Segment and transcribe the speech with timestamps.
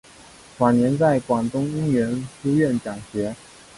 [0.57, 3.35] 晚年在广东应元书院讲学。